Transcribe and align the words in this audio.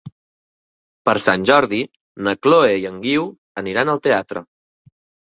Per 1.09 1.13
Sant 1.25 1.43
Jordi 1.49 1.81
na 2.29 2.33
Chloé 2.45 2.71
i 2.85 2.87
en 2.91 2.97
Guiu 3.05 3.29
aniran 3.63 3.93
al 3.95 4.03
teatre. 4.09 4.43